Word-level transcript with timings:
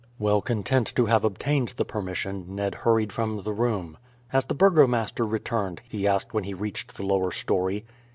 Well 0.17 0.41
content 0.41 0.91
to 0.95 1.05
have 1.05 1.23
obtained 1.23 1.67
the 1.77 1.85
permission 1.85 2.55
Ned 2.55 2.73
hurried 2.73 3.13
from 3.13 3.43
the 3.43 3.53
room. 3.53 3.99
"Has 4.29 4.47
the 4.47 4.55
burgomaster 4.55 5.23
returned?" 5.25 5.79
he 5.87 6.07
asked 6.07 6.33
when 6.33 6.43
he 6.45 6.55
reached 6.55 6.97
the 6.97 7.05
lower 7.05 7.31
storey. 7.31 7.85